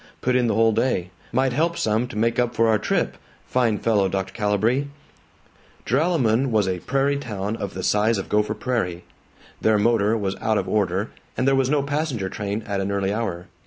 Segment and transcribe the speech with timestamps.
[0.21, 1.11] Put in the whole day.
[1.31, 3.17] Might help some to make up for our trip.
[3.45, 4.33] Fine fellow, Dr.
[4.33, 4.87] Calibree."
[5.85, 9.03] Joralemon was a prairie town of the size of Gopher Prairie.
[9.61, 13.13] Their motor was out of order, and there was no passenger train at an early
[13.13, 13.45] hour.